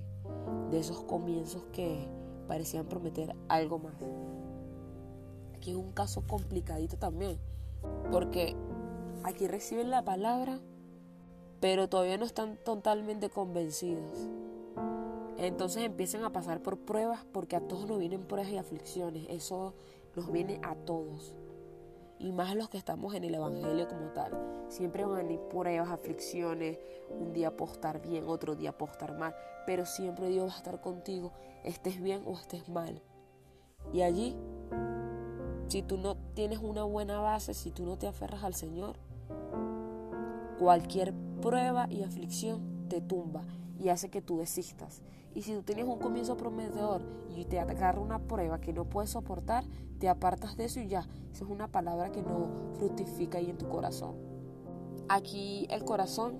de 0.71 0.79
esos 0.79 1.03
comienzos 1.03 1.63
que 1.71 2.07
parecían 2.47 2.87
prometer 2.87 3.35
algo 3.47 3.79
más. 3.79 3.93
Aquí 5.55 5.71
es 5.71 5.77
un 5.77 5.91
caso 5.91 6.25
complicadito 6.27 6.97
también, 6.97 7.37
porque 8.11 8.55
aquí 9.23 9.47
reciben 9.47 9.89
la 9.89 10.03
palabra, 10.03 10.59
pero 11.59 11.89
todavía 11.89 12.17
no 12.17 12.25
están 12.25 12.57
totalmente 12.63 13.29
convencidos. 13.29 14.29
Entonces 15.37 15.83
empiezan 15.83 16.23
a 16.23 16.31
pasar 16.31 16.61
por 16.61 16.77
pruebas 16.79 17.25
porque 17.31 17.55
a 17.55 17.61
todos 17.61 17.87
nos 17.87 17.99
vienen 17.99 18.23
pruebas 18.25 18.51
y 18.51 18.57
aflicciones. 18.57 19.25
Eso 19.29 19.73
nos 20.15 20.31
viene 20.31 20.59
a 20.63 20.75
todos. 20.75 21.35
y 22.17 22.31
más 22.31 22.55
los 22.55 22.69
que 22.69 22.77
estamos 22.77 23.13
en 23.13 23.25
el 23.25 23.35
Evangelio 23.35 23.89
como 23.89 24.07
tal. 24.13 24.31
Siempre 24.69 25.03
van 25.03 25.15
a 25.15 25.23
venir 25.23 25.39
pruebas, 25.49 25.89
aflicciones, 25.89 26.79
un 27.09 27.33
día 27.33 27.55
puedo 27.55 27.73
estar 27.73 28.01
bien, 28.01 28.23
otro 28.25 28.55
día 28.55 28.71
puedo 28.77 28.93
estar 28.93 29.17
mal, 29.17 29.35
pero 29.65 29.85
siempre 29.85 30.29
Dios 30.29 30.47
va 30.47 30.53
a 30.53 30.57
estar 30.57 30.79
contigo, 30.79 31.33
estés 31.63 32.01
bien 32.01 32.23
o 32.25 32.33
estés 32.33 32.69
mal. 32.69 33.01
Y 33.91 34.01
allí, 34.01 34.35
si 35.67 35.81
tú 35.83 35.97
no 35.97 36.15
tienes 36.33 36.59
una 36.59 36.83
buena 36.83 37.19
base, 37.19 37.53
si 37.53 37.69
tú 37.69 37.85
no 37.85 37.97
te 37.97 38.07
aferras 38.07 38.45
al 38.45 38.53
Señor, 38.53 38.95
cualquier 40.57 41.13
prueba 41.41 41.87
y 41.89 42.03
aflicción 42.03 42.87
te 42.87 43.01
tumba 43.01 43.43
y 43.79 43.89
hace 43.89 44.09
que 44.09 44.21
tú 44.21 44.37
desistas. 44.37 45.01
Y 45.33 45.41
si 45.41 45.53
tú 45.53 45.63
tienes 45.63 45.85
un 45.85 45.99
comienzo 45.99 46.37
prometedor 46.37 47.01
y 47.35 47.45
te 47.45 47.59
agarra 47.59 47.99
una 47.99 48.19
prueba 48.19 48.61
que 48.61 48.71
no 48.71 48.85
puedes 48.85 49.11
soportar, 49.11 49.65
te 49.99 50.07
apartas 50.07 50.55
de 50.55 50.65
eso 50.65 50.79
y 50.79 50.87
ya. 50.87 51.07
Esa 51.31 51.43
es 51.43 51.49
una 51.49 51.67
palabra 51.67 52.11
que 52.11 52.21
no 52.21 52.49
fructifica 52.77 53.37
ahí 53.37 53.49
en 53.49 53.57
tu 53.57 53.67
corazón. 53.67 54.15
Aquí 55.09 55.67
el 55.69 55.83
corazón 55.83 56.39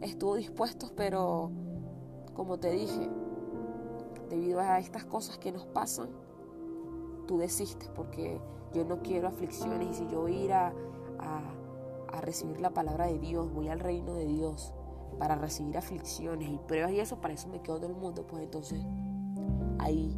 estuvo 0.00 0.36
dispuesto, 0.36 0.90
pero 0.96 1.50
como 2.32 2.58
te 2.58 2.70
dije, 2.70 3.10
debido 4.30 4.60
a 4.60 4.78
estas 4.78 5.04
cosas 5.04 5.36
que 5.36 5.52
nos 5.52 5.66
pasan, 5.66 6.08
tú 7.26 7.38
desistes 7.38 7.90
porque 7.94 8.40
yo 8.72 8.84
no 8.84 9.02
quiero 9.02 9.28
aflicciones 9.28 9.90
y 9.90 9.94
si 9.94 10.08
yo 10.08 10.22
voy 10.22 10.32
a 10.32 10.44
ir 10.44 10.52
a, 10.54 10.72
a 11.18 12.20
recibir 12.22 12.60
la 12.60 12.70
palabra 12.70 13.06
de 13.06 13.18
Dios, 13.18 13.52
voy 13.52 13.68
al 13.68 13.80
reino 13.80 14.14
de 14.14 14.26
Dios 14.26 14.72
para 15.20 15.34
recibir 15.34 15.76
aflicciones 15.76 16.48
y 16.48 16.56
pruebas 16.56 16.92
y 16.92 16.98
eso, 16.98 17.20
para 17.20 17.34
eso 17.34 17.46
me 17.48 17.60
quedo 17.60 17.76
en 17.76 17.84
el 17.84 17.94
mundo, 17.94 18.26
pues 18.26 18.42
entonces 18.42 18.82
ahí 19.78 20.16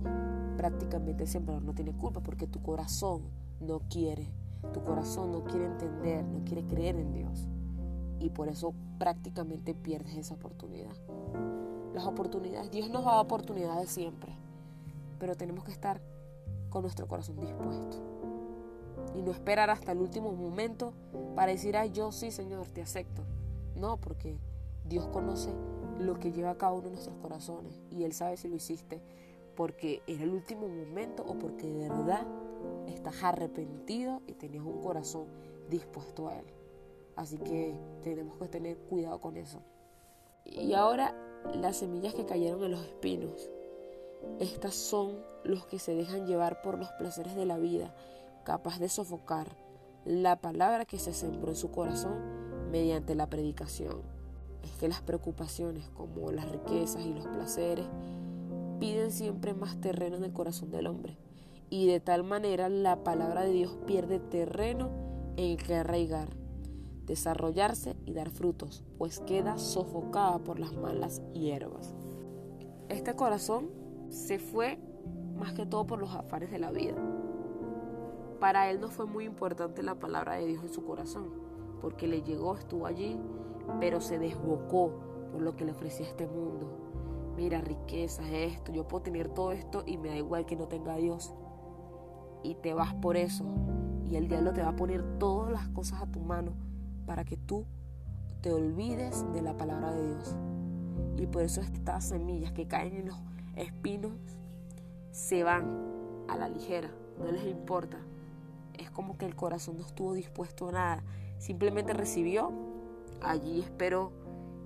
prácticamente 0.57 1.25
el 1.25 1.29
sembrador 1.29 1.65
no 1.65 1.75
tiene 1.75 1.93
culpa 1.93 2.21
porque 2.21 2.47
tu 2.47 2.63
corazón 2.63 3.23
no 3.59 3.81
quiere, 3.91 4.33
tu 4.73 4.85
corazón 4.85 5.33
no 5.33 5.43
quiere 5.43 5.67
entender, 5.67 6.25
no 6.25 6.45
quiere 6.45 6.65
creer 6.69 6.95
en 6.95 7.13
Dios 7.13 7.49
y 8.21 8.31
por 8.31 8.49
eso 8.49 8.75
prácticamente 8.99 9.75
pierdes 9.75 10.17
esa 10.17 10.35
oportunidad. 10.35 10.95
Las 11.93 12.07
oportunidades, 12.07 12.71
Dios 12.71 12.89
nos 12.89 13.05
da 13.05 13.21
oportunidades 13.21 13.91
siempre, 13.91 14.33
pero 15.19 15.35
tenemos 15.35 15.65
que 15.65 15.73
estar 15.73 16.01
con 16.71 16.83
nuestro 16.83 17.09
corazón 17.09 17.41
dispuesto 17.41 17.97
y 19.17 19.23
no 19.23 19.33
esperar 19.33 19.69
hasta 19.69 19.91
el 19.91 19.99
último 19.99 20.31
momento 20.31 20.93
para 21.35 21.51
decir, 21.51 21.77
ay, 21.77 21.91
yo 21.91 22.13
sí, 22.13 22.31
Señor, 22.31 22.69
te 22.69 22.83
acepto. 22.83 23.25
No, 23.75 23.97
porque 23.97 24.39
Dios 24.85 25.07
conoce 25.09 25.51
lo 25.99 26.19
que 26.19 26.33
lleva 26.33 26.59
cada 26.59 26.73
uno 26.73 26.85
de 26.85 26.91
nuestros 26.91 27.17
corazones 27.19 27.81
y 27.91 28.05
Él 28.05 28.13
sabe 28.13 28.37
si 28.37 28.49
lo 28.49 28.57
hiciste 28.57 29.01
porque 29.57 30.03
era 30.07 30.25
el 30.25 30.31
último 30.31 30.69
momento 30.69 31.25
o 31.27 31.39
porque 31.39 31.71
de 31.71 31.89
verdad 31.89 32.27
estás 32.89 33.23
arrepentido 33.23 34.23
y 34.27 34.33
tenías 34.35 34.65
un 34.65 34.81
corazón 34.81 35.27
dispuesto 35.69 36.29
a 36.29 36.39
Él. 36.39 36.47
Así 37.17 37.39
que 37.39 37.75
tenemos 38.03 38.39
que 38.39 38.49
tener 38.49 38.79
cuidado 38.79 39.21
con 39.21 39.37
eso. 39.37 39.61
Y 40.45 40.73
ahora 40.73 41.15
las 41.55 41.77
semillas 41.77 42.15
que 42.15 42.25
cayeron 42.25 42.65
en 42.65 42.73
los 42.73 42.83
espinos. 42.83 43.51
Estas 44.39 44.75
son 44.75 45.19
los 45.45 45.67
que 45.67 45.79
se 45.79 45.95
dejan 45.95 46.27
llevar 46.27 46.63
por 46.63 46.79
los 46.79 46.91
placeres 46.93 47.35
de 47.35 47.45
la 47.45 47.59
vida, 47.59 47.95
capaz 48.45 48.79
de 48.79 48.89
sofocar 48.89 49.49
la 50.05 50.41
palabra 50.41 50.85
que 50.85 50.99
se 50.99 51.13
sembró 51.13 51.51
en 51.51 51.57
su 51.57 51.71
corazón 51.71 52.71
mediante 52.71 53.15
la 53.15 53.29
predicación 53.29 54.12
es 54.63 54.71
que 54.73 54.89
las 54.89 55.03
preocupaciones 55.03 55.89
como 55.91 56.31
las 56.33 56.51
riquezas 56.51 57.05
y 57.05 57.15
los 57.15 57.27
placeres 57.27 57.87
piden 58.81 59.13
siempre 59.13 59.55
más 59.55 59.81
terreno 59.81 60.17
en 60.17 60.25
el 60.25 60.33
corazón 60.33 60.71
del 60.71 60.87
hombre 60.87 61.17
y 61.73 61.87
de 61.87 62.01
tal 62.01 62.23
manera 62.23 62.69
la 62.69 63.03
palabra 63.03 63.45
de 63.45 63.53
Dios 63.53 63.79
pierde 63.87 64.19
terreno 64.19 64.91
en 65.39 65.57
que 65.57 65.75
arraigar, 65.75 66.29
desarrollarse 67.07 67.97
y 68.05 68.13
dar 68.13 68.29
frutos, 68.29 68.85
pues 68.99 69.21
queda 69.21 69.57
sofocada 69.57 70.39
por 70.39 70.61
las 70.61 70.75
malas 70.75 71.23
hierbas. 71.33 71.95
Este 72.91 73.17
corazón 73.17 73.71
se 74.11 74.39
fue 74.39 74.79
más 75.39 75.55
que 75.55 75.65
todo 75.65 75.87
por 75.87 75.99
los 75.99 76.15
afanes 76.15 76.51
de 76.51 76.59
la 76.59 76.71
vida. 76.71 76.97
Para 78.39 78.71
él 78.71 78.79
no 78.79 78.89
fue 78.89 79.07
muy 79.07 79.25
importante 79.25 79.83
la 79.83 79.95
palabra 79.95 80.35
de 80.35 80.47
Dios 80.49 80.63
en 80.65 80.75
su 80.75 80.85
corazón, 80.85 81.31
porque 81.81 82.07
le 82.07 82.21
llegó, 82.21 82.55
estuvo 82.55 82.85
allí, 82.85 83.19
pero 83.81 84.01
se 84.01 84.19
desbocó 84.19 84.93
por 85.33 85.43
lo 85.43 85.57
que 85.57 85.65
le 85.65 85.73
ofrecía 85.73 86.07
este 86.07 86.27
mundo. 86.27 86.83
Mira, 87.37 87.61
riqueza, 87.61 88.23
esto, 88.31 88.73
yo 88.73 88.87
puedo 88.87 89.03
tener 89.03 89.29
todo 89.29 89.53
esto 89.53 89.83
y 89.87 89.97
me 89.97 90.11
da 90.11 90.17
igual 90.17 90.45
que 90.45 90.57
no 90.57 90.69
tenga 90.69 90.95
a 90.95 90.99
Dios. 90.99 91.35
Y 92.43 92.57
te 92.57 92.75
vas 92.75 92.95
por 92.95 93.17
eso. 93.17 93.45
Y 94.05 94.17
el 94.17 94.29
diablo 94.29 94.53
te 94.53 94.63
va 94.63 94.69
a 94.69 94.77
poner 94.77 95.19
todas 95.19 95.53
las 95.53 95.69
cosas 95.69 96.03
a 96.03 96.07
tu 96.07 96.21
mano 96.21 96.53
para 97.07 97.25
que 97.25 97.37
tú 97.37 97.65
te 98.43 98.53
olvides 98.53 99.25
de 99.33 99.41
la 99.41 99.57
palabra 99.57 99.93
de 99.93 100.07
Dios. 100.09 100.37
Y 101.17 101.27
por 101.27 101.43
eso 101.43 101.61
estas 101.61 102.05
semillas 102.05 102.53
que 102.53 102.67
caen 102.67 102.97
en 102.97 103.07
los 103.07 103.19
espinos 103.57 104.13
se 105.11 105.45
van 105.45 106.25
a 106.29 106.37
la 106.37 106.49
ligera, 106.49 106.91
no 107.19 107.31
les 107.31 107.45
importa. 107.47 107.99
Es 108.75 108.91
como 108.91 109.17
que 109.17 109.27
el 109.27 109.37
corazón 109.37 109.79
no 109.79 109.87
estuvo 109.87 110.15
dispuesto 110.15 110.69
a 110.69 110.73
nada, 110.73 111.05
simplemente 111.39 111.93
recibió 111.93 112.51
allí 113.25 113.61
espero 113.61 114.13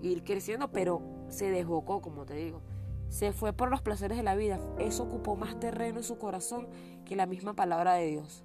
ir 0.02 0.24
creciendo, 0.24 0.70
pero 0.70 1.02
se 1.28 1.50
desbocó, 1.50 2.00
como 2.00 2.24
te 2.24 2.34
digo. 2.34 2.60
Se 3.08 3.32
fue 3.32 3.52
por 3.52 3.70
los 3.70 3.82
placeres 3.82 4.16
de 4.16 4.24
la 4.24 4.34
vida. 4.34 4.58
Eso 4.78 5.04
ocupó 5.04 5.36
más 5.36 5.58
terreno 5.60 5.98
en 5.98 6.04
su 6.04 6.18
corazón 6.18 6.68
que 7.04 7.16
la 7.16 7.26
misma 7.26 7.54
palabra 7.54 7.94
de 7.94 8.06
Dios. 8.06 8.44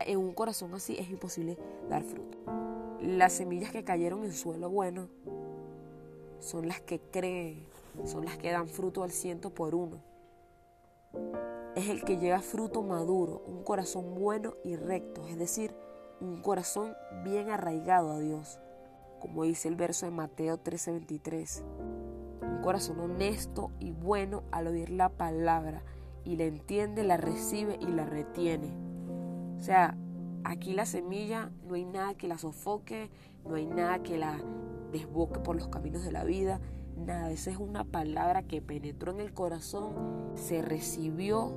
En 0.00 0.18
un 0.18 0.34
corazón 0.34 0.74
así 0.74 0.96
es 0.98 1.08
imposible 1.08 1.58
dar 1.88 2.02
fruto. 2.02 2.38
Las 3.00 3.34
semillas 3.34 3.70
que 3.70 3.84
cayeron 3.84 4.24
en 4.24 4.32
suelo 4.32 4.68
bueno 4.70 5.08
son 6.40 6.68
las 6.68 6.80
que 6.80 7.00
creen, 7.00 7.66
son 8.04 8.24
las 8.24 8.36
que 8.36 8.50
dan 8.50 8.68
fruto 8.68 9.02
al 9.02 9.10
ciento 9.10 9.50
por 9.50 9.74
uno. 9.74 10.02
Es 11.74 11.88
el 11.88 12.04
que 12.04 12.18
lleva 12.18 12.40
fruto 12.40 12.82
maduro, 12.82 13.42
un 13.46 13.62
corazón 13.64 14.14
bueno 14.14 14.54
y 14.64 14.76
recto, 14.76 15.26
es 15.26 15.38
decir, 15.38 15.74
un 16.20 16.40
corazón 16.42 16.94
bien 17.24 17.50
arraigado 17.50 18.12
a 18.12 18.18
Dios 18.18 18.58
como 19.24 19.44
dice 19.44 19.68
el 19.68 19.74
verso 19.74 20.04
de 20.04 20.12
Mateo 20.12 20.58
13:23. 20.58 21.64
Un 22.42 22.60
corazón 22.60 23.00
honesto 23.00 23.70
y 23.80 23.90
bueno 23.90 24.42
al 24.52 24.66
oír 24.66 24.90
la 24.90 25.08
palabra 25.08 25.82
y 26.24 26.36
la 26.36 26.44
entiende, 26.44 27.04
la 27.04 27.16
recibe 27.16 27.78
y 27.80 27.86
la 27.86 28.04
retiene. 28.04 28.76
O 29.56 29.62
sea, 29.62 29.96
aquí 30.44 30.74
la 30.74 30.84
semilla 30.84 31.50
no 31.66 31.74
hay 31.74 31.86
nada 31.86 32.12
que 32.12 32.28
la 32.28 32.36
sofoque, 32.36 33.10
no 33.48 33.54
hay 33.54 33.64
nada 33.64 34.02
que 34.02 34.18
la 34.18 34.42
desboque 34.92 35.40
por 35.40 35.56
los 35.56 35.68
caminos 35.68 36.04
de 36.04 36.12
la 36.12 36.24
vida, 36.24 36.60
nada, 36.94 37.30
esa 37.30 37.50
es 37.50 37.56
una 37.56 37.84
palabra 37.84 38.42
que 38.42 38.60
penetró 38.60 39.10
en 39.12 39.20
el 39.20 39.32
corazón, 39.32 39.94
se 40.34 40.60
recibió, 40.60 41.54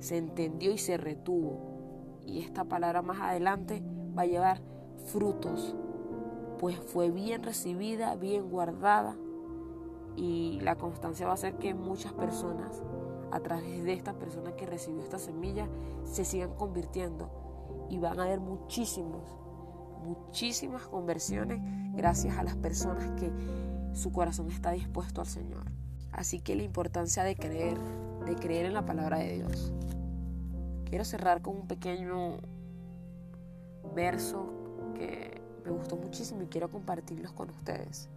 se 0.00 0.18
entendió 0.18 0.70
y 0.70 0.76
se 0.76 0.98
retuvo. 0.98 2.20
Y 2.26 2.40
esta 2.40 2.64
palabra 2.64 3.00
más 3.00 3.22
adelante 3.22 3.82
va 4.16 4.22
a 4.22 4.26
llevar 4.26 4.60
frutos, 5.06 5.74
pues 6.58 6.78
fue 6.78 7.10
bien 7.10 7.42
recibida, 7.42 8.14
bien 8.16 8.50
guardada 8.50 9.16
y 10.16 10.58
la 10.62 10.76
constancia 10.76 11.26
va 11.26 11.32
a 11.32 11.34
hacer 11.34 11.56
que 11.58 11.74
muchas 11.74 12.12
personas 12.12 12.82
a 13.30 13.40
través 13.40 13.84
de 13.84 13.92
esta 13.92 14.14
persona 14.14 14.56
que 14.56 14.66
recibió 14.66 15.02
esta 15.02 15.18
semilla 15.18 15.68
se 16.04 16.24
sigan 16.24 16.54
convirtiendo 16.54 17.30
y 17.90 17.98
van 17.98 18.18
a 18.18 18.24
haber 18.24 18.40
muchísimos, 18.40 19.22
muchísimas 20.02 20.86
conversiones 20.86 21.60
gracias 21.94 22.38
a 22.38 22.42
las 22.42 22.56
personas 22.56 23.08
que 23.20 23.30
su 23.92 24.12
corazón 24.12 24.50
está 24.50 24.70
dispuesto 24.72 25.20
al 25.20 25.26
Señor. 25.26 25.64
Así 26.12 26.40
que 26.40 26.54
la 26.54 26.62
importancia 26.62 27.24
de 27.24 27.36
creer, 27.36 27.78
de 28.24 28.36
creer 28.36 28.66
en 28.66 28.74
la 28.74 28.86
palabra 28.86 29.18
de 29.18 29.34
Dios. 29.34 29.72
Quiero 30.86 31.04
cerrar 31.04 31.42
con 31.42 31.56
un 31.56 31.66
pequeño 31.66 32.38
verso 33.94 34.46
que 34.94 35.35
me 35.66 35.72
gustó 35.72 35.96
muchísimo 35.96 36.42
y 36.42 36.46
quiero 36.46 36.70
compartirlos 36.70 37.32
con 37.32 37.50
ustedes. 37.50 38.08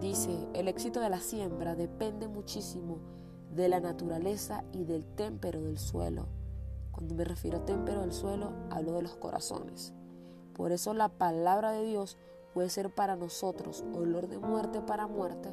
Dice, 0.00 0.48
el 0.54 0.68
éxito 0.68 1.00
de 1.00 1.10
la 1.10 1.20
siembra 1.20 1.76
depende 1.76 2.26
muchísimo 2.26 2.98
de 3.54 3.68
la 3.68 3.80
naturaleza 3.80 4.64
y 4.72 4.84
del 4.84 5.04
témpero 5.04 5.62
del 5.62 5.78
suelo. 5.78 6.26
Cuando 6.90 7.14
me 7.14 7.24
refiero 7.24 7.58
a 7.58 7.64
témpero 7.64 8.00
del 8.00 8.12
suelo, 8.12 8.52
hablo 8.70 8.94
de 8.94 9.02
los 9.02 9.16
corazones. 9.16 9.92
Por 10.54 10.72
eso 10.72 10.94
la 10.94 11.08
palabra 11.08 11.72
de 11.72 11.84
Dios 11.84 12.16
puede 12.54 12.70
ser 12.70 12.94
para 12.94 13.16
nosotros 13.16 13.84
olor 13.94 14.28
de 14.28 14.38
muerte 14.38 14.80
para 14.80 15.06
muerte 15.06 15.50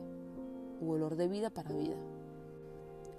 u 0.80 0.92
olor 0.92 1.16
de 1.16 1.28
vida 1.28 1.50
para 1.50 1.72
vida. 1.72 1.98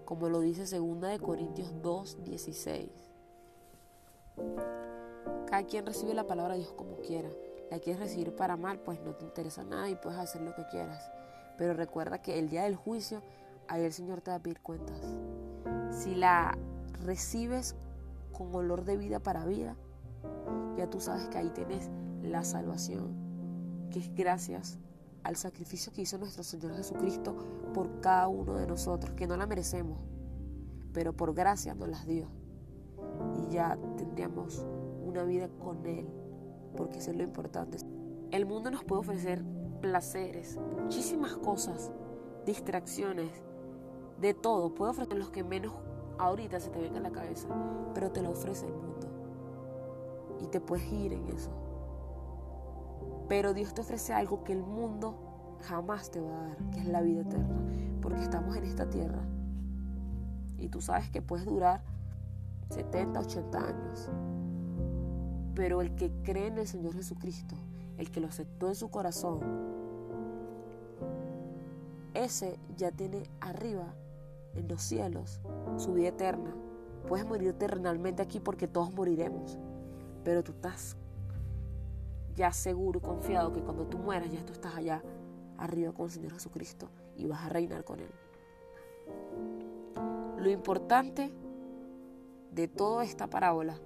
Como 0.05 0.29
lo 0.29 0.41
dice 0.41 0.63
2 0.65 1.01
de 1.01 1.19
Corintios 1.19 1.73
2, 1.83 2.25
16. 2.25 2.91
Cada 5.47 5.65
quien 5.65 5.87
recibe 5.87 6.15
la 6.15 6.27
palabra 6.27 6.55
de 6.55 6.61
Dios 6.61 6.73
como 6.73 6.97
quiera. 6.97 7.29
La 7.71 7.79
quieres 7.79 8.01
recibir 8.01 8.35
para 8.35 8.57
mal, 8.57 8.81
pues 8.81 9.01
no 9.01 9.15
te 9.15 9.25
interesa 9.25 9.65
nada 9.65 9.89
y 9.89 9.95
puedes 9.95 10.19
hacer 10.19 10.43
lo 10.43 10.55
que 10.55 10.67
quieras. 10.67 11.11
Pero 11.57 11.75
recuerda 11.75 12.21
que 12.21 12.39
el 12.39 12.49
día 12.49 12.65
del 12.65 12.77
juicio, 12.77 13.23
ahí 13.69 13.85
el 13.85 13.93
Señor 13.93 14.21
te 14.21 14.31
va 14.31 14.37
a 14.37 14.43
pedir 14.43 14.61
cuentas. 14.61 14.99
Si 15.91 16.15
la 16.15 16.57
recibes 17.05 17.75
con 18.33 18.55
olor 18.55 18.85
de 18.85 18.97
vida 18.97 19.21
para 19.21 19.45
vida, 19.45 19.77
Ya 20.77 20.89
tú 20.89 21.01
sabes 21.01 21.29
que 21.29 21.39
ahí 21.39 21.51
tienes 21.51 21.91
la 22.23 22.45
salvación, 22.45 23.89
que 23.91 23.99
es 23.99 24.15
gracias 24.15 24.79
al 25.23 25.37
sacrificio 25.37 25.93
que 25.93 26.03
hizo 26.03 26.19
nuestro 26.19 26.43
Señor 26.43 26.75
Jesucristo 26.75 27.37
por 27.75 28.01
cada 28.01 28.29
uno 28.29 28.55
de 28.55 28.67
nosotros, 28.67 29.15
que 29.15 29.27
no 29.27 29.37
la 29.37 29.47
merecemos, 29.47 29.99
pero 30.93 31.13
por 31.15 31.35
gracia 31.35 31.75
nos 31.75 31.89
las 31.89 32.07
dio. 32.07 32.29
Y 33.37 33.53
ya 33.53 33.79
tendríamos 33.97 34.65
una 35.13 35.25
vida 35.25 35.49
con 35.63 35.87
Él, 35.87 36.09
porque 36.77 36.99
eso 36.99 37.11
es 37.11 37.17
lo 37.17 37.23
importante. 37.23 37.79
El 38.31 38.47
mundo 38.47 38.71
nos 38.71 38.83
puede 38.85 39.01
ofrecer 39.01 39.45
placeres, 39.81 40.59
muchísimas 40.81 41.37
cosas, 41.37 41.93
distracciones, 42.47 43.31
de 44.21 44.33
todo. 44.35 44.75
Puede 44.75 44.93
ofrecer 44.93 45.19
los 45.19 45.31
que 45.31 45.45
menos 45.45 45.73
ahorita 46.19 46.61
se 46.61 46.71
te 46.71 46.81
venga 46.81 46.99
a 46.99 47.03
la 47.03 47.11
cabeza, 47.11 47.49
pero 47.93 48.11
te 48.11 48.23
lo 48.23 48.31
ofrece 48.31 48.67
el 48.67 48.73
mundo. 48.73 49.09
Y 50.41 50.47
te 50.47 50.61
puedes 50.61 50.91
ir 50.91 51.13
en 51.13 51.29
eso. 51.29 51.51
Pero 53.29 53.53
Dios 53.53 53.75
te 53.75 53.83
ofrece 53.83 54.13
algo 54.13 54.45
que 54.45 54.53
el 54.53 54.63
mundo 54.63 55.15
jamás 55.61 56.11
te 56.11 56.21
va 56.21 56.31
a 56.31 56.49
dar, 56.49 56.57
que 56.71 56.81
es 56.81 56.87
la 56.87 57.03
vida 57.03 57.23
eterna. 57.23 57.61
Porque 58.01 58.23
estamos 58.23 58.57
en 58.57 58.65
esta 58.65 58.89
tierra. 58.89 59.23
Y 60.59 60.69
tú 60.69 60.81
sabes 60.81 61.11
que 61.11 61.21
puedes 61.23 61.45
durar 61.45 61.83
70, 62.71 63.21
80 63.21 63.59
años. 63.59 64.11
Pero 65.55 65.81
el 65.81 65.95
que 65.95 66.11
cree 66.23 66.47
en 66.47 66.59
el 66.59 66.67
Señor 66.67 66.95
Jesucristo, 66.95 67.55
el 67.99 68.11
que 68.11 68.21
lo 68.21 68.29
aceptó 68.29 68.69
en 68.69 68.75
su 68.75 68.91
corazón, 68.91 69.41
ese 72.15 72.59
ya 72.77 72.91
tiene 72.91 73.23
arriba, 73.41 73.95
en 74.55 74.69
los 74.69 74.83
cielos, 74.83 75.41
su 75.77 75.95
vida 75.95 76.09
eterna. 76.09 76.55
Puedes 77.09 77.27
morir 77.27 77.49
eternamente 77.49 78.23
aquí 78.23 78.39
porque 78.39 78.69
todos 78.69 78.93
moriremos. 78.93 79.59
Pero 80.25 80.43
tú 80.43 80.53
estás 80.53 80.97
ya 82.37 82.53
seguro, 82.53 83.01
confiado 83.01 83.53
que 83.53 83.61
cuando 83.61 83.87
tú 83.87 83.99
mueras 83.99 84.31
ya 84.31 84.45
tú 84.45 84.53
estás 84.53 84.75
allá 84.77 85.03
arriba 85.59 85.93
con 85.93 86.07
el 86.07 86.13
Señor 86.13 86.33
Jesucristo 86.33 86.89
y 87.17 87.27
vas 87.27 87.45
a 87.45 87.49
reinar 87.49 87.85
con 87.85 88.01
Él. 88.01 88.11
Lo 90.39 90.51
importante 90.51 91.33
de 92.53 92.69
toda 92.69 93.05
esta 93.05 93.29
parábola, 93.29 93.79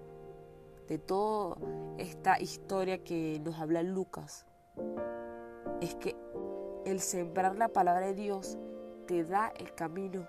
de 0.89 0.99
toda 0.99 1.57
esta 1.99 2.41
historia 2.41 3.03
que 3.03 3.41
nos 3.45 3.59
habla 3.59 3.83
Lucas, 3.83 4.47
es 5.81 5.95
que 5.97 6.17
el 6.85 7.01
sembrar 7.01 7.57
la 7.57 7.69
palabra 7.69 8.07
de 8.07 8.15
Dios 8.15 8.57
te 9.07 9.25
da 9.25 9.49
el 9.49 9.75
camino 9.75 10.27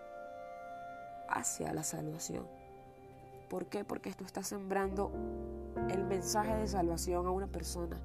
hacia 1.29 1.73
la 1.73 1.83
salvación. 1.83 2.47
¿Por 3.49 3.67
qué? 3.67 3.85
Porque 3.85 4.13
tú 4.13 4.25
estás 4.25 4.47
sembrando 4.47 5.11
el 5.89 6.03
mensaje 6.03 6.55
de 6.55 6.67
salvación 6.67 7.27
a 7.27 7.31
una 7.31 7.47
persona. 7.47 8.01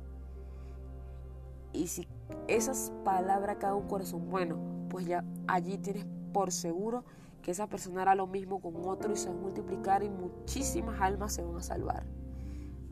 Y 1.73 1.89
si 1.89 2.07
esas 2.49 2.93
palabras 3.05 3.57
caen 3.59 3.75
un 3.75 3.89
corazón 3.89 4.31
bueno, 4.31 4.59
pues 4.91 5.07
ya 5.07 5.25
allí 5.49 5.79
tienes 5.79 6.07
por 6.33 6.53
seguro 6.53 7.05
que 7.41 7.51
esa 7.51 7.67
persona 7.67 8.03
hará 8.03 8.15
lo 8.15 8.27
mismo 8.27 8.61
con 8.61 8.77
otro 8.87 9.13
y 9.13 9.17
se 9.17 9.31
va 9.31 9.35
a 9.35 9.39
multiplicar 9.39 10.03
y 10.03 10.11
muchísimas 10.11 11.01
almas 11.01 11.33
se 11.33 11.43
van 11.43 11.57
a 11.57 11.63
salvar. 11.63 12.05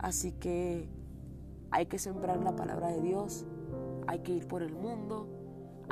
Así 0.01 0.31
que 0.31 0.89
hay 1.69 1.85
que 1.85 1.99
sembrar 1.99 2.43
la 2.43 2.55
palabra 2.55 2.87
de 2.87 3.01
Dios, 3.01 3.45
hay 4.07 4.19
que 4.19 4.31
ir 4.33 4.47
por 4.47 4.63
el 4.63 4.73
mundo, 4.73 5.27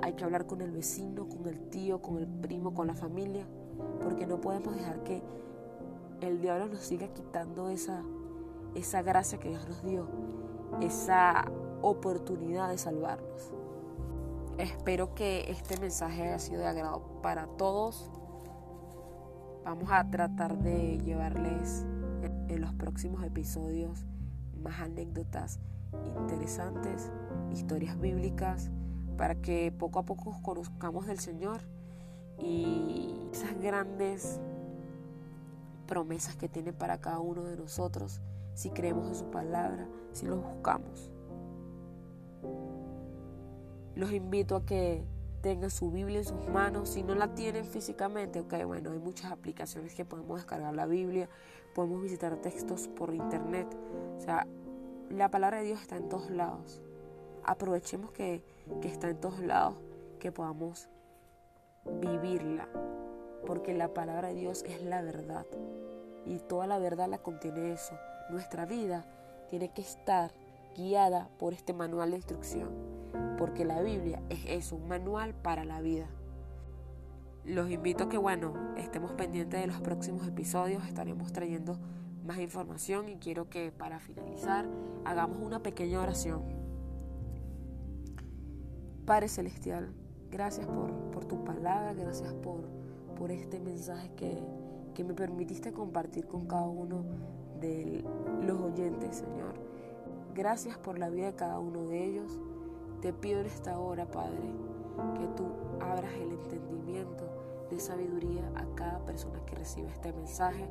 hay 0.01 0.13
que 0.13 0.23
hablar 0.23 0.47
con 0.47 0.61
el 0.61 0.71
vecino, 0.71 1.29
con 1.29 1.45
el 1.47 1.69
tío, 1.69 2.01
con 2.01 2.17
el 2.17 2.27
primo, 2.27 2.73
con 2.73 2.87
la 2.87 2.95
familia, 2.95 3.45
porque 4.03 4.25
no 4.25 4.41
podemos 4.41 4.75
dejar 4.75 5.03
que 5.03 5.21
el 6.21 6.41
diablo 6.41 6.67
nos 6.67 6.79
siga 6.79 7.07
quitando 7.09 7.69
esa, 7.69 8.03
esa 8.73 9.03
gracia 9.03 9.39
que 9.39 9.49
Dios 9.49 9.67
nos 9.69 9.83
dio, 9.83 10.07
esa 10.81 11.45
oportunidad 11.83 12.71
de 12.71 12.79
salvarnos. 12.79 13.53
Espero 14.57 15.13
que 15.13 15.51
este 15.51 15.79
mensaje 15.79 16.23
haya 16.23 16.39
sido 16.39 16.61
de 16.61 16.67
agrado 16.67 17.21
para 17.21 17.45
todos. 17.45 18.09
Vamos 19.63 19.89
a 19.91 20.09
tratar 20.09 20.57
de 20.57 20.97
llevarles 20.97 21.85
en 22.49 22.61
los 22.61 22.73
próximos 22.73 23.23
episodios 23.23 24.05
más 24.61 24.81
anécdotas 24.81 25.59
interesantes, 26.17 27.11
historias 27.51 27.99
bíblicas, 27.99 28.69
para 29.17 29.35
que 29.35 29.71
poco 29.71 29.99
a 29.99 30.03
poco 30.03 30.39
conozcamos 30.41 31.07
del 31.07 31.19
Señor 31.19 31.61
y 32.37 33.15
esas 33.31 33.59
grandes 33.59 34.39
promesas 35.87 36.35
que 36.35 36.47
tiene 36.47 36.73
para 36.73 36.99
cada 36.99 37.19
uno 37.19 37.43
de 37.43 37.57
nosotros 37.57 38.21
si 38.53 38.69
creemos 38.69 39.07
en 39.07 39.15
su 39.15 39.25
palabra, 39.31 39.87
si 40.13 40.25
lo 40.25 40.37
buscamos. 40.37 41.09
Los 43.95 44.11
invito 44.11 44.55
a 44.55 44.65
que 44.65 45.03
tengan 45.41 45.69
su 45.69 45.91
Biblia 45.91 46.19
en 46.19 46.25
sus 46.25 46.47
manos. 46.47 46.89
Si 46.89 47.03
no 47.03 47.15
la 47.15 47.33
tienen 47.33 47.65
físicamente, 47.65 48.39
ok, 48.39 48.65
bueno, 48.65 48.91
hay 48.91 48.99
muchas 48.99 49.31
aplicaciones 49.31 49.95
que 49.95 50.05
podemos 50.05 50.37
descargar 50.37 50.73
la 50.73 50.85
Biblia, 50.85 51.29
podemos 51.73 52.01
visitar 52.01 52.35
textos 52.37 52.87
por 52.87 53.13
internet. 53.13 53.67
O 54.17 54.21
sea, 54.21 54.47
la 55.09 55.29
palabra 55.31 55.59
de 55.59 55.65
Dios 55.65 55.81
está 55.81 55.97
en 55.97 56.09
todos 56.09 56.29
lados. 56.29 56.81
Aprovechemos 57.43 58.11
que, 58.11 58.43
que 58.81 58.87
está 58.87 59.09
en 59.09 59.19
todos 59.19 59.39
lados, 59.39 59.75
que 60.19 60.31
podamos 60.31 60.89
vivirla, 62.01 62.67
porque 63.45 63.73
la 63.73 63.93
palabra 63.93 64.29
de 64.29 64.35
Dios 64.35 64.63
es 64.63 64.83
la 64.83 65.01
verdad 65.01 65.45
y 66.25 66.39
toda 66.39 66.67
la 66.67 66.77
verdad 66.79 67.07
la 67.07 67.17
contiene 67.19 67.71
eso. 67.71 67.97
Nuestra 68.29 68.65
vida 68.65 69.05
tiene 69.49 69.69
que 69.69 69.81
estar 69.81 70.31
guiada 70.75 71.29
por 71.39 71.53
este 71.53 71.73
manual 71.73 72.11
de 72.11 72.17
instrucción, 72.17 72.69
porque 73.39 73.65
la 73.65 73.81
Biblia 73.81 74.21
es 74.29 74.41
eso, 74.45 74.75
un 74.75 74.87
manual 74.89 75.33
para 75.33 75.63
la 75.63 75.81
vida. 75.81 76.07
Los 77.45 77.71
invito 77.71 78.03
a 78.03 78.09
que, 78.09 78.17
bueno, 78.17 78.53
estemos 78.77 79.13
pendientes 79.13 79.61
de 79.61 79.65
los 79.65 79.79
próximos 79.79 80.27
episodios, 80.27 80.85
estaremos 80.85 81.31
trayendo 81.31 81.79
más 82.25 82.37
información 82.39 83.07
y 83.07 83.15
quiero 83.15 83.49
que 83.49 83.71
para 83.71 83.99
finalizar 83.99 84.67
hagamos 85.05 85.39
una 85.41 85.63
pequeña 85.63 86.01
oración. 86.01 86.43
Padre 89.05 89.29
Celestial, 89.29 89.95
Gracias 90.31 90.67
por, 90.67 91.25
tu 91.25 91.43
palabra, 91.43 91.93
gracias 91.93 92.33
por, 92.33 92.61
por 93.17 93.31
este 93.31 93.59
mensaje 93.59 94.11
que, 94.15 94.43
que 94.93 95.03
me 95.03 95.13
permitiste 95.13 95.73
compartir 95.73 96.27
con 96.27 96.45
cada 96.45 96.67
uno 96.67 97.03
de 97.59 98.03
los 98.41 98.59
oyentes, 98.59 99.17
Señor. 99.17 99.55
Gracias 100.35 100.77
por 100.77 100.99
la 100.99 101.09
vida 101.09 101.25
de 101.27 101.35
cada 101.35 101.59
uno 101.59 101.85
de 101.85 102.05
ellos. 102.05 102.39
Te 103.01 103.13
pido 103.13 103.39
en 103.39 103.45
esta 103.45 103.79
hora, 103.79 104.05
Padre, 104.05 104.51
que 105.17 105.27
tú 105.37 105.47
abras 105.79 106.13
el 106.15 106.33
entendimiento 106.33 107.23
de 107.69 107.79
sabiduría 107.79 108.51
a 108.55 108.65
cada 108.75 109.05
persona 109.05 109.39
que 109.45 109.55
reciba 109.55 109.89
este 109.89 110.11
mensaje 110.11 110.67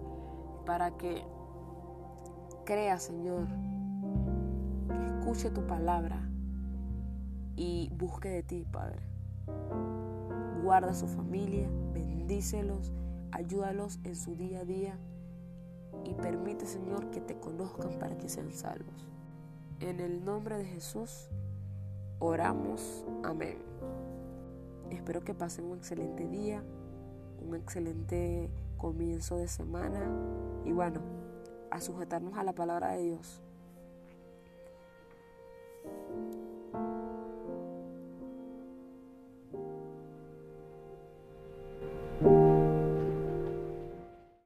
para 0.66 0.90
que 0.98 1.24
crea, 2.66 2.98
Señor, 2.98 3.46
que 4.88 5.06
escuche 5.06 5.50
tu 5.50 5.66
palabra 5.66 6.28
y 7.56 7.90
busque 7.96 8.28
de 8.28 8.42
ti, 8.42 8.66
Padre. 8.70 9.00
Guarda 10.62 10.92
su 10.92 11.06
familia, 11.06 11.66
bendícelos, 11.94 12.92
ayúdalos 13.32 14.00
en 14.04 14.14
su 14.14 14.36
día 14.36 14.60
a 14.60 14.64
día 14.66 14.98
y 16.04 16.12
permite, 16.12 16.66
Señor, 16.66 17.10
que 17.10 17.22
te 17.22 17.38
conozcan 17.40 17.98
para 17.98 18.18
que 18.18 18.28
sean 18.28 18.52
salvos. 18.52 19.08
En 19.80 20.00
el 20.00 20.24
nombre 20.24 20.58
de 20.58 20.66
Jesús, 20.66 21.30
oramos. 22.18 23.04
Amén. 23.22 23.58
Espero 24.90 25.22
que 25.22 25.34
pasen 25.34 25.66
un 25.66 25.78
excelente 25.78 26.26
día, 26.28 26.62
un 27.46 27.54
excelente 27.54 28.50
comienzo 28.76 29.36
de 29.36 29.48
semana 29.48 30.08
y 30.64 30.72
bueno, 30.72 31.00
a 31.70 31.80
sujetarnos 31.80 32.36
a 32.38 32.44
la 32.44 32.54
palabra 32.54 32.92
de 32.92 33.02
Dios. 33.02 33.42